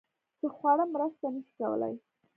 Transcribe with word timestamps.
چې 0.39 0.47
خواړه 0.55 0.85
مرسته 0.93 1.25
نشي 1.33 1.51
کولی 1.59 1.93